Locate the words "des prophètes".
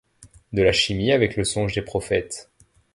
1.75-2.49